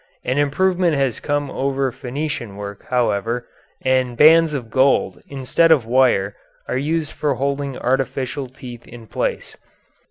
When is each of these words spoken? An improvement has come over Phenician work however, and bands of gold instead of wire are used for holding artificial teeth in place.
An 0.23 0.39
improvement 0.39 0.95
has 0.95 1.19
come 1.19 1.51
over 1.51 1.91
Phenician 1.91 2.55
work 2.55 2.87
however, 2.89 3.45
and 3.83 4.17
bands 4.17 4.51
of 4.55 4.71
gold 4.71 5.21
instead 5.27 5.69
of 5.69 5.85
wire 5.85 6.35
are 6.67 6.75
used 6.75 7.11
for 7.11 7.35
holding 7.35 7.77
artificial 7.77 8.47
teeth 8.47 8.87
in 8.87 9.05
place. 9.05 9.55